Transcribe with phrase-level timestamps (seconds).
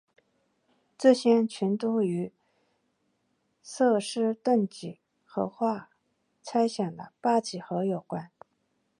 [0.97, 2.33] 这些群都与
[3.61, 5.91] 瑟斯顿几何化
[6.41, 8.31] 猜想的八几何有关。